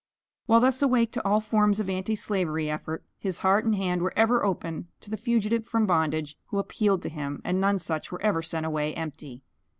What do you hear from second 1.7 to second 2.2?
of anti